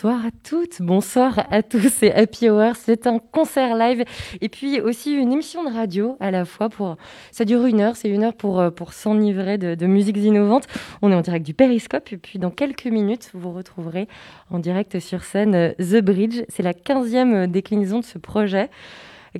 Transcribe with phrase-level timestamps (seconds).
[0.00, 4.04] Bonsoir à toutes, bonsoir à tous, c'est Happy Hour, c'est un concert live
[4.40, 6.68] et puis aussi une émission de radio à la fois.
[6.68, 6.96] Pour,
[7.32, 10.68] ça dure une heure, c'est une heure pour, euh, pour s'enivrer de, musiques innovantes.
[11.02, 14.06] On est en direct du Périscope et puis dans quelques minutes, vous retrouverez
[14.50, 16.44] en direct sur scène euh, The Bridge.
[16.48, 18.70] C'est la 15e déclinaison de ce projet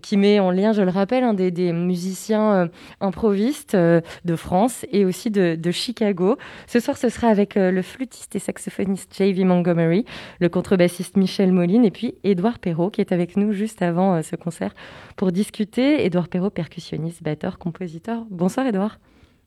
[0.02, 2.68] qui met en lien, je le rappelle, un des, musiciens euh,
[3.00, 6.36] improvistes euh, de France et aussi de, Chicago.
[6.66, 9.44] Ce soir, ce sera avec euh, le flûtiste et saxophoniste J.V.
[9.44, 10.04] Montgomery,
[10.40, 14.36] le contrebassiste Michel Moline et puis Édouard Perrault qui est avec nous juste avant ce
[14.36, 14.74] concert
[15.16, 16.04] pour discuter.
[16.04, 18.24] Édouard Perrault, percussionniste, batteur, compositeur.
[18.30, 18.98] Bonsoir Édouard.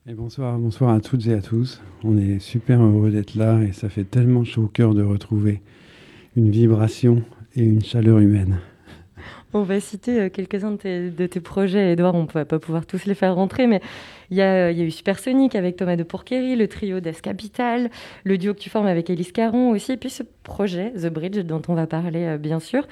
[0.06, 1.80] Bonsoir, bonsoir à toutes et à tous.
[2.02, 5.60] On est super heureux d'être là et ça fait tellement chaud au cœur de retrouver
[6.36, 7.22] une vibration
[7.54, 8.58] et une chaleur humaine.
[9.54, 12.14] On va citer euh, quelques-uns de tes, projets, Edouard.
[12.14, 13.82] On ne va pas pouvoir tous les faire rentrer, mais
[14.30, 17.90] il y, a, eu Supersonic avec Thomas de Pourquerie, le trio d'Es Capital,
[18.24, 21.38] le duo que tu formes avec Elise Caron aussi, et puis ce projet, The Bridge,
[21.40, 22.86] dont on va parler euh, bien sûr.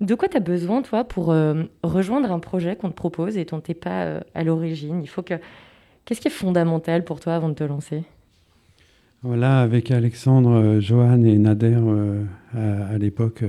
[0.00, 3.44] De quoi tu as besoin, toi, pour euh, rejoindre un projet qu'on te propose et
[3.44, 5.00] dont tu n'es pas à l'origine?
[5.02, 5.34] Il faut que.
[6.04, 8.02] Qu'est-ce qui est fondamental pour toi avant de te lancer?
[9.22, 11.78] Voilà, avec Alexandre, Johan et Nader,
[12.54, 13.42] à l'époque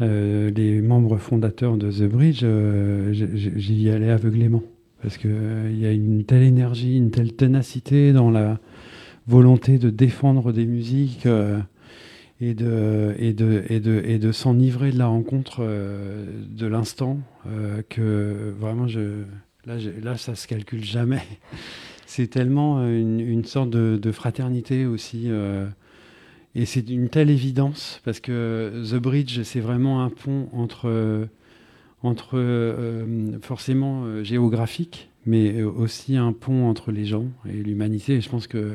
[0.00, 4.62] euh, les membres fondateurs de The Bridge, euh, j'y allais aveuglément.
[5.02, 8.58] Parce qu'il euh, y a une telle énergie, une telle ténacité dans la
[9.26, 11.26] volonté de défendre des musiques
[12.40, 17.20] et de, s'enivrer de la rencontre de l'instant
[17.88, 19.22] que vraiment, je,
[19.64, 21.22] là, là, ça se calcule jamais.
[22.06, 25.30] C'est tellement une, sorte de fraternité aussi.
[26.54, 31.26] Et c'est d'une telle évidence parce que The Bridge, c'est vraiment un pont entre,
[32.02, 38.16] entre euh, forcément euh, géographique, mais aussi un pont entre les gens et l'humanité.
[38.16, 38.72] Et je pense que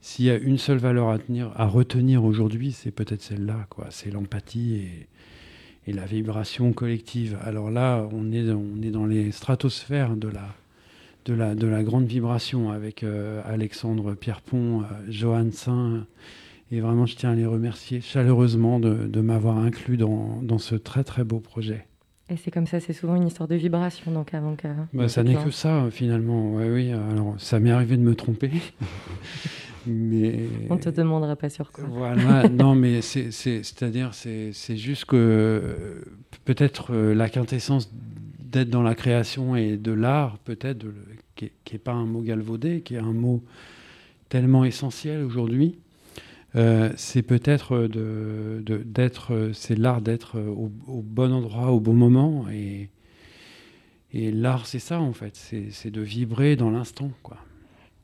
[0.00, 3.66] s'il y a une seule valeur à, tenir, à retenir aujourd'hui, c'est peut-être celle-là.
[3.68, 3.88] Quoi.
[3.90, 7.36] C'est l'empathie et, et, la vibration collective.
[7.42, 10.54] Alors là, on est, on est dans les stratosphères de la,
[11.24, 16.06] de la, de la grande vibration avec euh, Alexandre Pierrepont, Johan Saint
[16.70, 21.04] et vraiment, je tiens à les remercier chaleureusement de, m'avoir inclus dans, dans, ce très
[21.04, 21.86] très beau projet.
[22.30, 24.68] Et c'est comme ça, c'est souvent une histoire de vibration, donc avant que.
[24.92, 26.52] Bah, ça n'est que ça, finalement.
[26.54, 28.50] Ouais, oui, alors ça m'est arrivé de me tromper.
[29.86, 30.40] mais...
[30.68, 31.84] On ne te demandera pas sur quoi.
[31.88, 36.04] Voilà, non, mais c'est-à-dire, c'est juste que
[36.44, 37.90] peut-être euh, la quintessence
[38.38, 40.84] d'être dans la création et de l'art, peut-être,
[41.34, 43.42] qui n'est pas un mot galvaudé, qui est un mot
[44.28, 45.78] tellement essentiel aujourd'hui.
[46.56, 50.70] Euh, c'est peut-être de, d'être, c'est l'art d'être au,
[51.02, 52.46] bon endroit, au bon moment.
[52.50, 52.90] Et,
[54.12, 57.36] l'art, c'est ça en fait, c'est, de vibrer dans l'instant, quoi.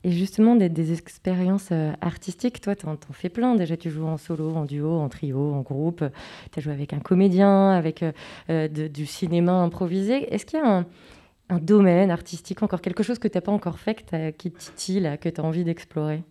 [0.03, 3.55] Et justement, des, expériences euh, artistiques, toi, tu en fais plein.
[3.55, 6.03] Déjà, tu joues en solo, en duo, en trio, en groupe.
[6.51, 8.05] Tu as joué avec un comédien, avec
[8.51, 10.31] euh, du cinéma improvisé.
[10.31, 10.85] Est-ce qu'il y a
[11.49, 14.05] un, domaine artistique, encore quelque chose que tu n'as pas encore fait,
[14.37, 16.23] qui titille, que tu as envie d'explorer?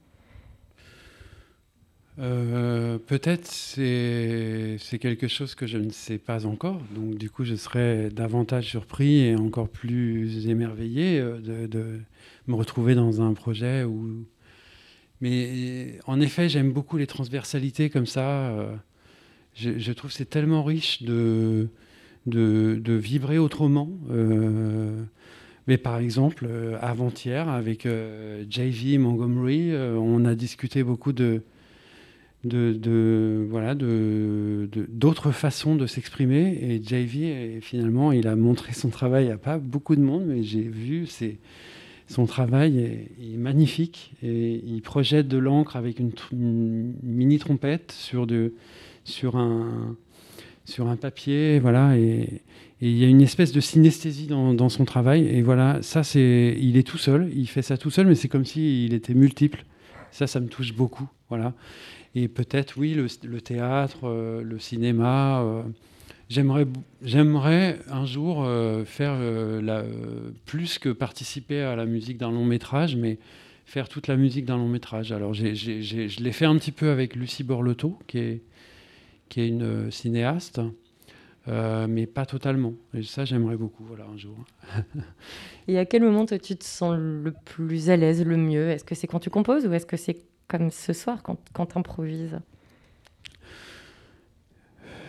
[2.21, 7.57] Euh, peut-être c'est quelque chose que je ne sais pas encore, donc du coup je
[7.57, 12.01] serais davantage surpris et encore plus émerveillé euh, de,
[12.47, 14.27] me retrouver dans un projet où.
[15.21, 18.51] Mais en effet, j'aime beaucoup les transversalités comme ça.
[18.51, 18.75] Euh,
[19.55, 21.69] je, je, trouve c'est tellement riche de,
[22.27, 23.91] de vibrer autrement.
[25.67, 26.49] mais par exemple,
[26.81, 27.89] avant-hier, avec
[28.51, 31.43] JV Montgomery, on a discuté beaucoup de,
[32.44, 36.58] de, voilà de d'autres façons de s'exprimer.
[36.62, 40.62] Et JV finalement il a montré son travail à pas beaucoup de monde mais j'ai
[40.62, 41.38] vu c'est
[42.06, 44.12] son travail est, magnifique.
[44.23, 46.12] Et il projette de l'encre avec une,
[47.02, 48.55] mini trompette sur de
[49.05, 49.97] sur un
[50.67, 52.43] sur un papier voilà et,
[52.81, 55.26] il y a une espèce de synesthésie dans, son travail.
[55.26, 58.29] Et voilà ça c'est il est tout seul il fait ça tout seul mais c'est
[58.29, 59.64] comme si il était multiple.
[60.11, 61.55] Ça ça me touche beaucoup voilà
[62.14, 65.43] et peut-être, oui, le, théâtre, euh, le cinéma.
[65.43, 65.62] Euh,
[66.28, 66.66] j'aimerais,
[67.02, 69.19] j'aimerais un jour euh, faire
[70.46, 73.19] plus que participer à la musique d'un long métrage, mais
[73.66, 75.11] faire toute la musique d'un long métrage.
[75.11, 78.43] Alors je l'ai fait un petit peu avec Lucie Borlotto, qui est,
[79.28, 80.61] qui est une cinéaste,
[81.49, 82.75] mais pas totalement.
[82.93, 84.37] Et ça, j'aimerais beaucoup, voilà, un jour.
[85.66, 88.69] Et à quel moment tu te sens le plus à l'aise, le mieux?
[88.69, 91.67] Est-ce que c'est quand tu composes ou est-ce que c'est comme ce soir quand, quand
[91.67, 92.38] tu improvises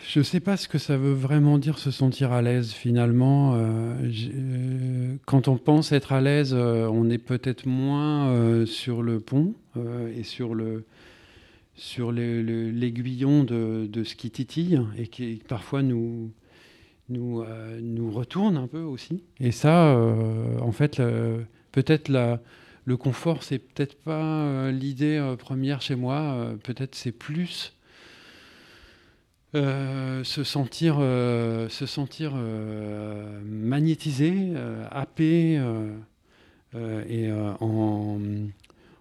[0.08, 3.56] je ne sais pas ce que ça veut vraiment dire se sentir à l'aise finalement.
[3.56, 9.20] Euh, euh, quand on pense être à l'aise, euh, on est peut-être moins sur le
[9.20, 9.56] pont
[10.16, 10.86] et sur le
[11.76, 16.32] sur l'aiguillon de, de, ce qui titille et qui parfois nous
[17.10, 17.44] nous,
[17.82, 19.24] nous retourne un peu aussi.
[19.42, 20.00] Et ça,
[20.62, 21.02] en fait,
[21.74, 22.08] peut-être
[22.86, 26.56] le confort, c'est peut-être pas l'idée première chez moi.
[26.64, 27.76] peut-être c'est plus
[29.56, 34.54] euh, se sentir, euh, se sentir euh, magnétisé,
[34.92, 35.62] happé,
[37.10, 38.20] et en,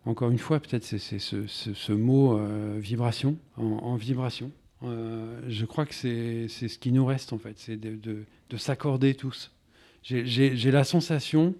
[0.04, 2.38] encore une fois, peut-être c'est ce, mot
[2.78, 4.52] vibration, en, vibration.
[4.82, 8.24] je crois que c'est ce qui nous reste en fait, c'est de,
[8.56, 9.50] s'accorder tous.
[10.04, 11.56] J'ai la sensation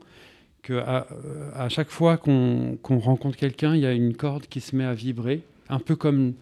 [0.65, 4.85] que à, chaque fois qu'on rencontre quelqu'un, il y a une corde qui se met
[4.85, 6.35] à vibrer, un peu comme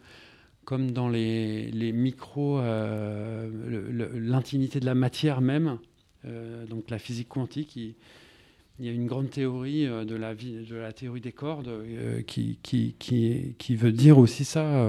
[0.65, 3.51] comme dans les, les micros, euh,
[4.15, 5.79] l'intimité de la matière même,
[6.25, 7.75] euh, donc la physique quantique.
[7.75, 7.95] Il,
[8.79, 11.85] y a une grande théorie euh, de la, de la théorie des cordes
[12.29, 14.89] qui, qui, qui, veut dire aussi ça,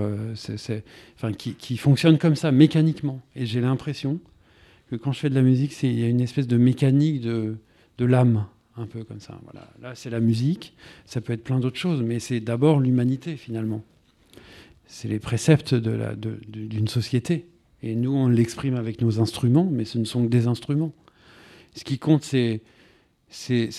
[1.15, 3.19] enfin, qui, qui, fonctionne comme ça, mécaniquement.
[3.35, 4.19] Et j'ai l'impression
[4.91, 7.57] que quand je fais de la musique, il y a une espèce de mécanique de,
[7.97, 9.39] de l'âme, un peu comme ça.
[9.43, 9.67] Voilà.
[9.81, 10.73] Là, c'est la musique,
[11.05, 13.83] ça peut être plein d'autres choses, mais c'est d'abord l'humanité finalement
[14.93, 17.47] c'est les préceptes d'une de société.
[17.81, 20.93] Et nous, on l'exprime avec nos instruments, mais ce ne sont que des instruments.
[21.73, 22.61] Ce qui compte, c'est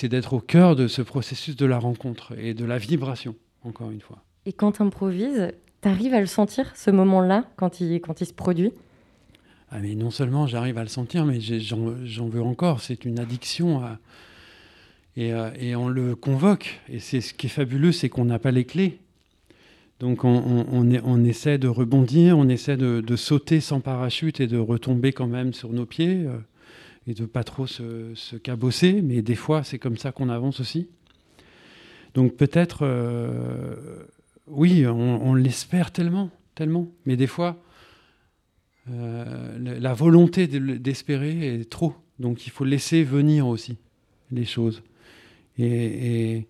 [0.08, 4.00] d'être au cœur de ce processus de la rencontre et de la vibration, encore une
[4.00, 4.25] fois.
[4.44, 5.52] Et quand tu improvises,
[5.82, 8.73] tu arrives à le sentir, ce moment-là, quand il, quand il se produit?
[9.70, 12.81] Ah mais non seulement j'arrive à le sentir, mais j'en veux encore.
[12.81, 13.82] C'est une addiction.
[15.16, 16.81] Et, euh, et, on le convoque.
[16.88, 18.99] Et c'est ce qui est fabuleux, c'est qu'on n'a pas les clés.
[20.00, 25.28] Donc on, essaie de rebondir, on essaie de, sauter sans parachute et de retomber quand
[25.28, 26.37] même sur nos pieds euh,
[27.06, 30.88] et de pas trop se, cabosser, mais des fois c'est comme ça qu'on avance aussi.
[32.14, 34.05] Donc peut-être, euh,
[34.49, 37.62] oui, on, l'espère tellement, tellement, mais des fois
[38.87, 43.78] la volonté d'espérer est trop, donc il faut laisser venir aussi
[44.31, 44.82] les choses.
[45.59, 46.47] Et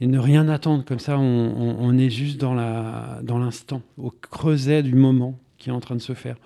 [0.00, 0.84] ne rien attendre.
[0.84, 5.94] Comme ça, on, est juste dans l'instant, au creuset du moment qui est en train
[5.94, 6.36] de se faire.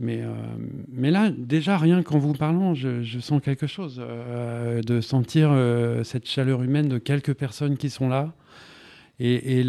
[0.00, 5.50] Mais, euh, là, déjà, rien qu'en vous parlant, je, sens quelque chose, euh, de sentir
[5.52, 8.32] euh, cette chaleur humaine de quelques personnes qui sont là.
[9.22, 9.62] Et,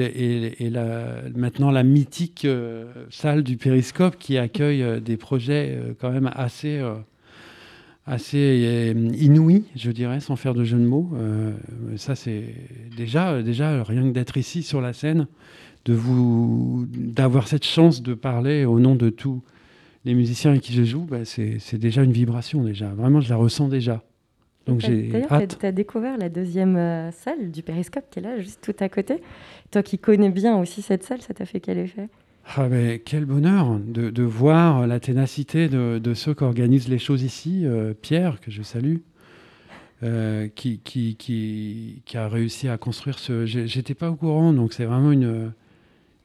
[1.35, 2.47] maintenant, la mythique
[3.09, 6.81] salle du Périscope qui accueille des projets quand même assez
[8.05, 11.09] assez euh, inouï, je dirais, sans faire de jeu de mots.
[11.13, 11.53] Euh,
[11.97, 12.43] ça, c'est
[12.95, 15.27] déjà, déjà rien que d'être ici sur la scène,
[15.85, 19.41] de vous, d'avoir cette chance de parler au nom de tous
[20.05, 22.89] les musiciens avec qui je joue, bah, c'est déjà une vibration déjà.
[22.89, 24.03] Vraiment, je la ressens déjà.
[24.67, 25.57] Donc j'ai hâte.
[25.59, 28.89] Tu as, découvert la deuxième euh, salle du Périscope qui est là, juste tout à
[28.89, 29.21] côté.
[29.71, 32.09] Toi qui connais bien aussi cette salle, ça t'a fait quel effet?
[32.45, 32.67] Ah
[33.05, 37.61] quel bonheur de, voir la ténacité de, ceux qui organisent les choses ici.
[37.65, 38.97] Euh, Pierre, que je salue,
[40.03, 40.81] euh, qui,
[42.13, 43.45] a réussi à construire ce...
[43.45, 45.53] J'étais pas au courant, donc c'est vraiment une,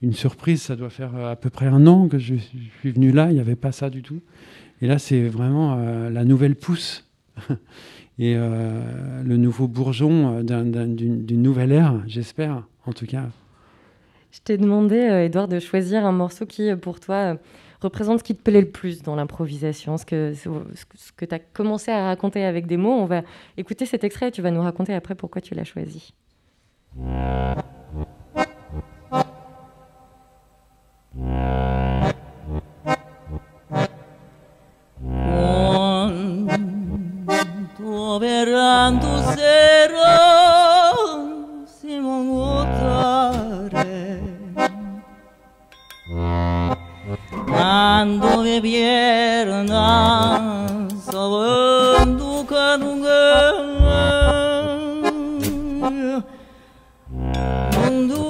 [0.03, 0.63] une surprise.
[0.63, 2.35] Ça doit faire à peu près un an que je
[2.81, 4.21] suis venu là, il n'y avait pas ça du tout.
[4.83, 7.05] Et là, c'est vraiment euh, la nouvelle pousse
[8.19, 13.29] et le nouveau bourgeon d'une nouvelle ère, j'espère, en tout cas.
[14.37, 17.35] Je t'ai demandé, Edouard, de choisir un morceau qui, euh, pour toi, euh,
[17.81, 22.05] représente ce qui te plaît le plus dans l'improvisation, ce que, tu as commencé à
[22.05, 22.93] raconter avec des mots.
[22.93, 23.23] On va
[23.57, 26.13] écouter cet extrait et tu vas nous raconter après pourquoi tu l'as choisi.
[48.61, 50.41] piernas
[51.05, 53.25] Sabem tu canunga
[57.75, 58.25] Mundu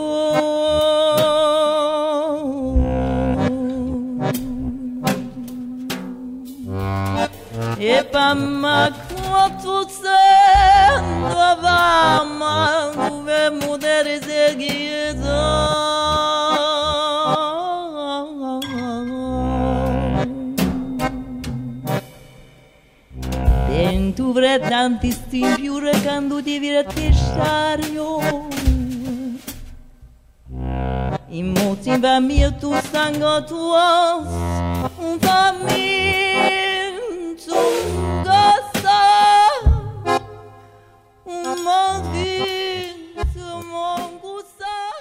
[7.81, 8.95] Epamak
[9.29, 11.03] muatutsen
[11.35, 12.91] Babama
[13.27, 16.06] ve muder zegidan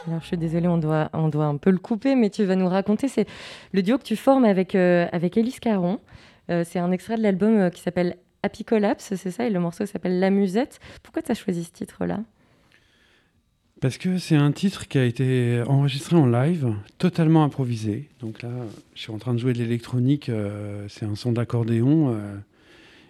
[0.07, 3.07] Alors je suis désolée, on doit, un peu le couper, mais tu vas nous raconter,
[3.07, 3.27] c'est
[3.73, 5.07] le duo que tu formes avec, euh,
[5.61, 5.99] Caron.
[6.49, 9.59] Euh, c'est un extrait de l'album euh, qui s'appelle Happy Collapse, c'est ça, et le
[9.59, 10.79] morceau s'appelle La Musette.
[11.01, 12.19] Pourquoi tu as choisi ce titre-là?
[13.81, 18.07] Parce que c'est un titre qui a été enregistré en live, totalement improvisé.
[18.19, 18.51] Donc là,
[18.93, 22.35] je suis en train de jouer de l'électronique, euh, c'est un son d'accordéon, euh,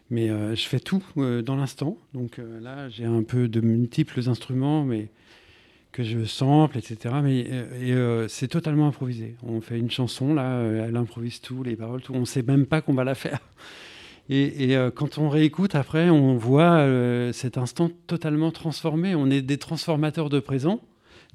[0.09, 1.97] mais euh, je fais tout dans l'instant.
[2.13, 5.09] Donc là, j'ai un peu de multiples instruments, mais
[5.91, 7.15] que je sample, etc.
[7.21, 9.35] Mais et, c'est totalement improvisé.
[9.43, 12.13] On fait une chanson, là, elle improvise tout, les paroles, tout.
[12.13, 13.39] On ne sait même pas qu'on va la faire.
[14.29, 19.13] Et, euh, quand on réécoute après, on voit euh, cet instant totalement transformé.
[19.13, 20.81] On est des transformateurs de présent,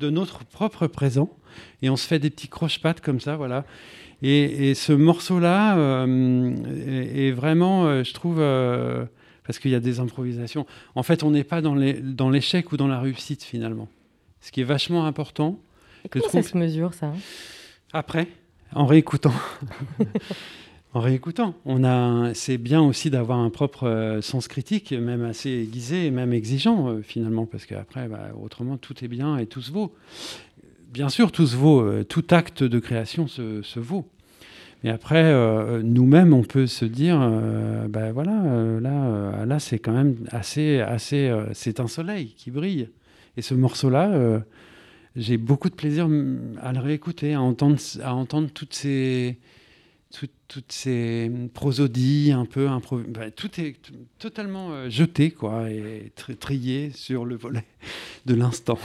[0.01, 1.31] de notre propre présent,
[1.83, 3.65] et on se fait des petits croche-pattes comme ça, voilà.
[4.23, 6.55] Et, ce morceau-là euh,
[7.15, 8.39] est, vraiment, je trouve,
[9.47, 10.67] parce qu'il y a des improvisations.
[10.95, 13.89] En fait, on n'est pas dans l'échec ou dans la réussite finalement.
[14.41, 15.61] Ce qui est vachement important.
[16.05, 17.13] Et comment ça se mesure ça?
[17.93, 18.29] Après,
[18.75, 19.33] en réécoutant.
[20.93, 26.07] En réécoutant, on c'est bien aussi d'avoir un propre euh, sens critique, même assez aiguisé
[26.07, 29.71] et même exigeant euh, finalement, parce qu'après, bah, autrement, tout est bien et tout se
[29.71, 29.95] vaut.
[30.93, 34.09] Bien sûr, tout se vaut, euh, tout acte de création se, vaut.
[34.83, 35.33] Mais après,
[35.83, 37.19] nous-mêmes, on peut se dire,
[37.91, 42.89] ben voilà, là, là, c'est quand même assez, assez, c'est un soleil qui brille.
[43.37, 44.41] Et ce morceau-là,
[45.17, 46.09] j'ai beaucoup de plaisir
[46.63, 49.37] à le réécouter, à entendre, à entendre toutes ces
[50.11, 52.69] toutes ces prosodies un peu
[53.09, 53.77] bah, tout est
[54.19, 57.65] totalement euh, jeté quoi et trié sur le volet
[58.27, 58.79] de l'instant.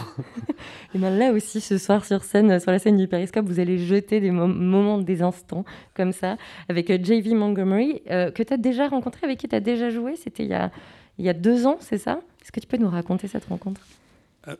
[0.93, 3.79] et bien là aussi ce soir sur scène sur la scène du Périscope vous allez
[3.79, 5.65] jeter des moments des instants
[5.95, 6.37] comme ça
[6.69, 9.89] avec euh, JV Montgomery euh, que tu as déjà rencontré avec qui tu as déjà
[9.89, 10.71] joué c'était il y a
[11.17, 12.19] il y a deux ans c'est ça?
[12.41, 13.81] Est-ce que tu peux nous raconter cette rencontre?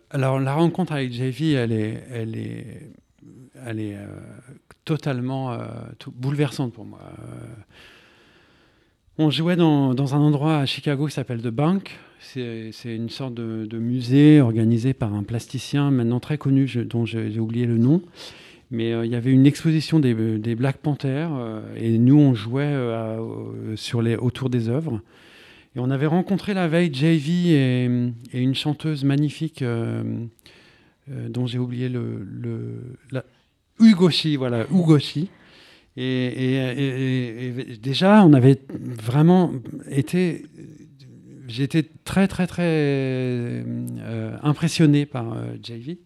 [0.09, 2.91] Alors la rencontre avec JV elle est elle est
[3.65, 3.97] elle est
[4.85, 5.65] totalement euh,
[6.13, 6.99] bouleversante pour moi.
[7.03, 7.47] Euh,
[9.17, 11.97] on jouait dans, un endroit à Chicago qui s'appelle The Bank.
[12.19, 17.65] C'est une sorte de, musée organisé par un plasticien maintenant très connu, dont j'ai oublié
[17.65, 18.01] le nom.
[18.71, 20.13] Mais euh, il y avait une exposition des,
[20.55, 21.31] Black Panthers
[21.77, 22.75] et nous, on jouait
[24.17, 25.01] autour des œuvres.
[25.75, 27.85] Et on avait rencontré la veille JV et,
[28.33, 29.63] une chanteuse magnifique
[31.07, 32.27] dont j'ai oublié le,
[33.11, 33.23] la,
[33.79, 35.29] Ugoshi, voilà, Ugoshi.
[35.97, 39.51] Et, déjà, on avait vraiment
[39.89, 40.45] été.
[41.47, 45.99] J'étais très, très, très euh, impressionné par euh, JV.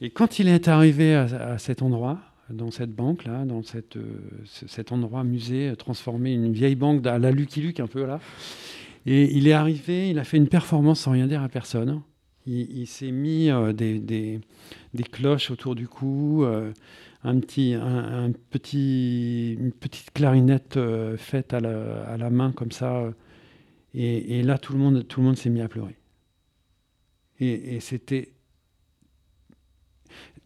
[0.00, 4.20] Et quand il est arrivé à, cet endroit, dans cette banque, là, dans cette, euh,
[4.44, 8.20] cet endroit musée transformé, une vieille banque à la Lucky Luke, un peu là,
[9.04, 12.02] et il est arrivé, il a fait une performance sans rien dire à personne.
[12.46, 14.40] Il, s'est mis des,
[14.94, 16.72] des cloches autour du cou, euh,
[17.24, 23.12] un petit, un, petit, une petite clarinette euh, faite à la, main comme ça.
[23.94, 25.96] Et, là, tout le monde, tout le monde s'est mis à pleurer.
[27.40, 28.32] Et, c'était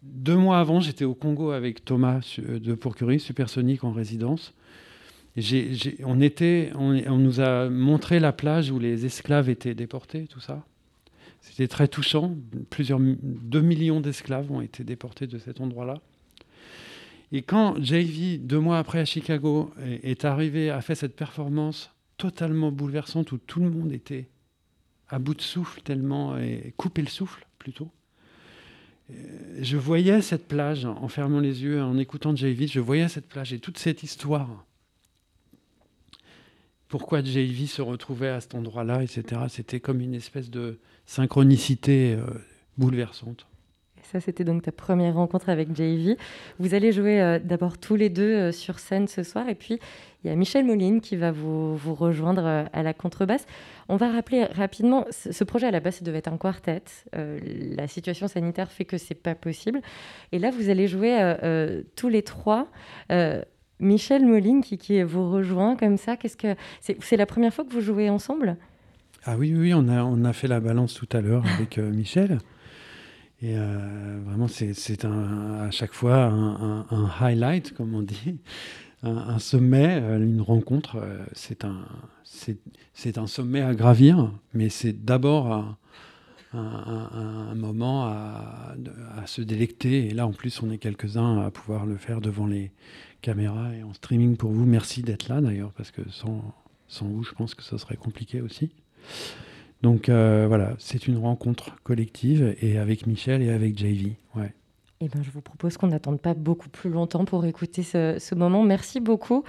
[0.03, 4.55] deux mois avant, j'étais au Congo avec Thomas de Pourcurie, Supersonique en résidence.
[6.05, 10.65] on, était, on, nous a montré la plage où les esclaves étaient déportés, tout ça.
[11.47, 12.37] C'était très touchant.
[12.71, 16.01] Plusieurs, 2 millions d'esclaves ont été déportés de cet endroit-là.
[17.33, 19.73] Et quand JV, deux mois après à Chicago,
[20.03, 24.29] est arrivé, a fait cette performance totalement bouleversante où tout le monde était
[25.09, 27.91] à bout de souffle tellement, et coupé le souffle plutôt.
[29.11, 29.15] Euh,
[29.61, 33.53] je voyais cette plage en fermant les yeux, en écoutant JV, je voyais cette plage
[33.53, 34.65] et toute cette histoire.
[36.89, 39.43] Pourquoi JV se retrouvait à cet endroit-là, etc.
[39.49, 42.27] C'était comme une espèce de, synchronicité euh,
[42.77, 43.47] bouleversante.
[44.03, 46.17] Ça, c'était donc ta première rencontre avec JV.
[46.61, 49.81] Vous allez jouer euh, d'abord tous les deux euh, sur scène ce soir, et puis
[50.23, 53.47] il y a Michel Moline qui va vous, rejoindre à la contrebasse.
[53.89, 56.83] On va rappeler rapidement, ce projet à la base, devait être un quartet.
[57.13, 59.81] la situation sanitaire fait que c'est pas possible.
[60.33, 61.37] Et là, vous allez jouer
[61.95, 62.67] tous les trois.
[63.81, 67.81] Michel Moline qui, vous rejoint comme ça, qu'est-ce que c'est la première fois que vous
[67.81, 68.57] jouez ensemble?
[69.25, 71.91] Ah oui, oui, on a, on a fait la balance tout à l'heure avec euh,
[71.91, 72.39] Michel.
[73.43, 78.39] Et euh, vraiment, c'est à chaque fois un, un, highlight, comme on dit,
[79.03, 80.97] un, sommet, euh, une rencontre.
[81.33, 81.85] c'est un,
[83.17, 85.77] un sommet à gravir, mais c'est d'abord un,
[86.55, 88.75] un, moment à,
[89.19, 90.07] à, se délecter.
[90.07, 92.71] Et là, en plus, on est quelques-uns à pouvoir le faire devant les
[93.27, 94.65] caméras et en streaming pour vous.
[94.65, 96.55] Merci d'être là, d'ailleurs, parce que sans,
[96.87, 98.71] sans vous, je pense que ça serait compliqué aussi.
[99.83, 104.13] Donc euh, voilà, c'est une rencontre collective et avec Michel et avec JV.
[104.37, 104.55] Ouais.
[105.01, 108.63] Eh ben, je vous propose qu'on n'attende pas beaucoup plus longtemps pour écouter ce, moment.
[108.63, 109.43] Merci beaucoup,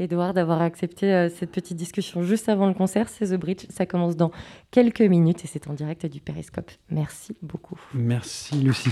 [0.00, 3.08] Edouard, d'avoir accepté euh, cette petite discussion juste avant le concert.
[3.08, 3.64] C'est The Bridge.
[3.70, 4.32] Ça commence dans
[4.72, 6.70] quelques minutes et c'est en direct du Périscope.
[6.90, 7.78] Merci beaucoup.
[7.94, 8.90] Merci, Lucie.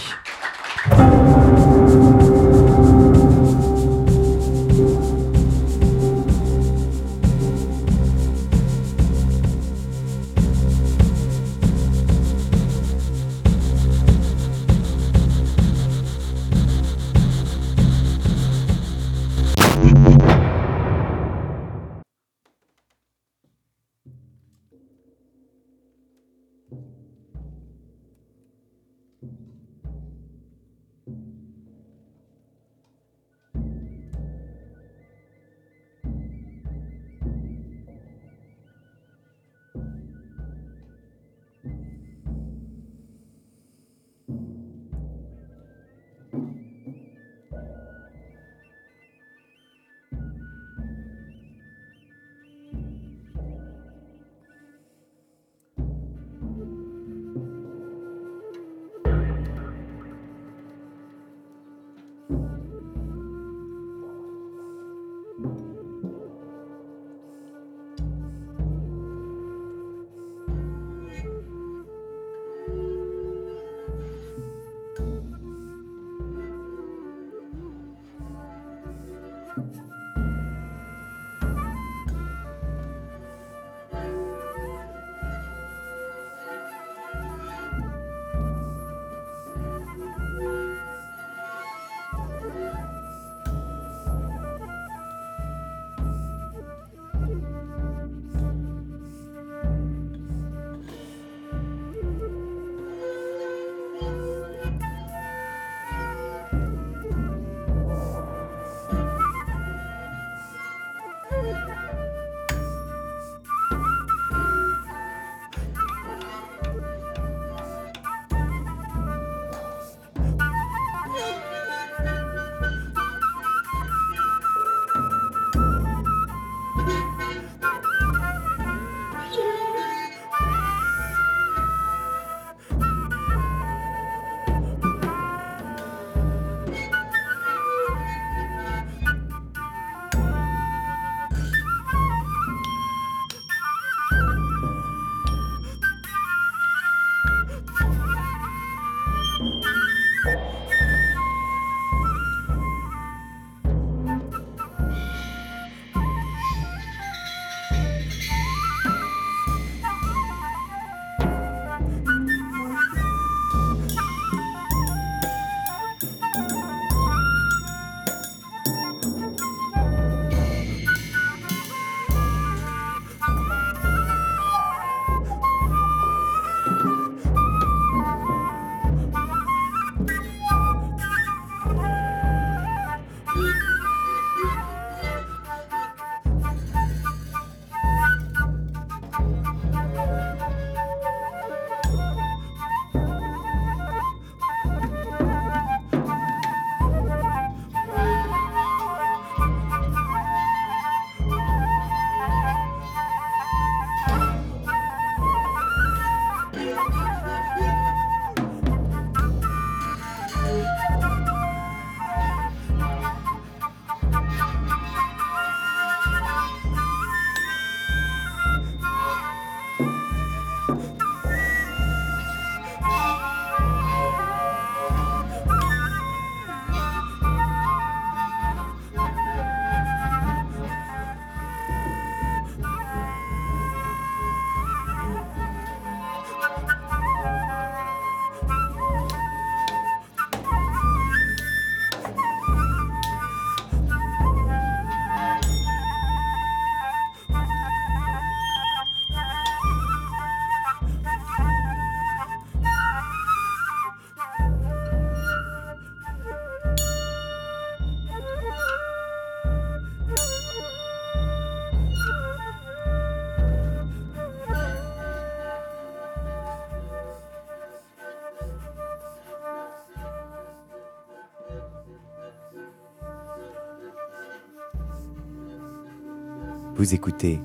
[276.78, 277.40] Vous écoutez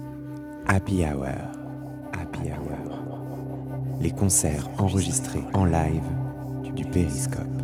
[0.68, 1.26] Happy Hour.
[2.14, 3.98] Happy Hour.
[4.00, 6.04] Les concerts enregistrés en live
[6.76, 7.63] du Périscope.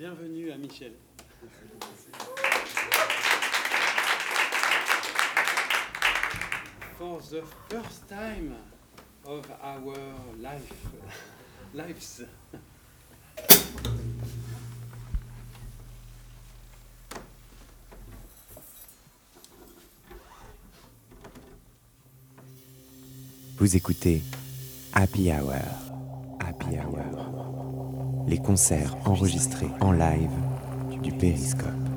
[0.00, 0.92] Bienvenue à Michel.
[6.96, 8.54] For the first time
[9.26, 9.94] of our
[10.40, 10.72] life,
[11.74, 12.26] lives.
[23.58, 24.22] Vous écoutez
[24.94, 25.56] Happy Hour.
[26.40, 27.19] Happy Hour.
[28.26, 30.30] Les concerts enregistrés en live
[31.02, 31.89] du Périscope.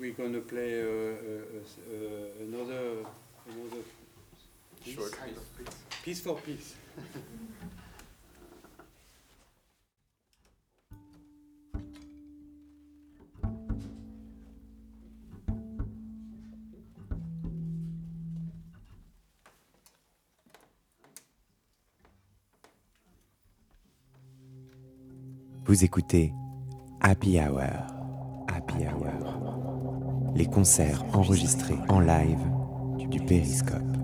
[0.00, 1.58] We're going to play uh, uh,
[1.90, 3.04] uh, another,
[3.46, 3.82] another
[4.84, 4.94] piece?
[4.94, 5.74] Short kind of piece.
[6.02, 6.74] Piece for piece.
[25.64, 26.32] Vous écoutez
[27.02, 27.60] Happy Hour.
[28.48, 29.47] Happy Hour.
[30.34, 32.38] Les concerts enregistrés en live
[33.10, 33.97] du Périscope.